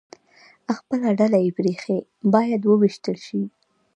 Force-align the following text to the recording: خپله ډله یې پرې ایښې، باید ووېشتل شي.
خپله 0.77 1.09
ډله 1.19 1.37
یې 1.45 1.51
پرې 1.57 1.71
ایښې، 1.75 1.97
باید 2.33 2.61
ووېشتل 2.65 3.15
شي. 3.27 3.41